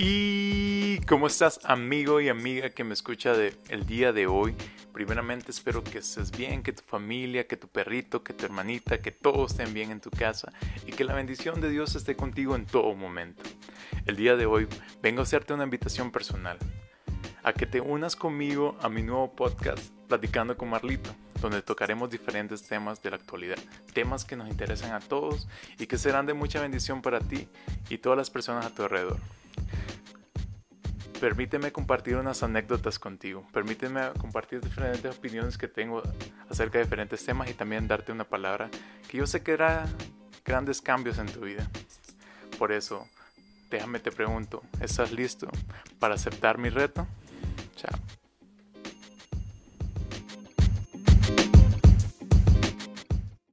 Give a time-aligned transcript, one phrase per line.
[0.00, 4.54] ¿Y cómo estás amigo y amiga que me escucha de el día de hoy?
[4.92, 9.10] Primeramente espero que estés bien, que tu familia, que tu perrito, que tu hermanita, que
[9.10, 10.52] todos estén bien en tu casa
[10.86, 13.42] y que la bendición de Dios esté contigo en todo momento.
[14.06, 14.68] El día de hoy
[15.02, 16.58] vengo a hacerte una invitación personal
[17.42, 22.62] a que te unas conmigo a mi nuevo podcast Platicando con Marlito, donde tocaremos diferentes
[22.62, 23.58] temas de la actualidad,
[23.94, 27.48] temas que nos interesan a todos y que serán de mucha bendición para ti
[27.90, 29.18] y todas las personas a tu alrededor.
[31.20, 33.44] Permíteme compartir unas anécdotas contigo.
[33.52, 36.00] Permíteme compartir diferentes opiniones que tengo
[36.48, 38.70] acerca de diferentes temas y también darte una palabra
[39.08, 39.86] que yo sé que hará
[40.44, 41.68] grandes cambios en tu vida.
[42.56, 43.08] Por eso,
[43.68, 45.48] déjame te pregunto, ¿estás listo
[45.98, 47.06] para aceptar mi reto?
[47.74, 48.17] Chao.